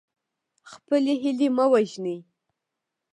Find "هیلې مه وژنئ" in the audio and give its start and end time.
1.23-2.17